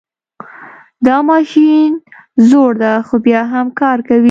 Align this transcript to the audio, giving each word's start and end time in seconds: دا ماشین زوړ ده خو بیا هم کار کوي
دا 1.05 1.17
ماشین 1.31 1.89
زوړ 2.49 2.71
ده 2.81 2.93
خو 3.07 3.15
بیا 3.25 3.41
هم 3.53 3.67
کار 3.81 3.97
کوي 4.07 4.19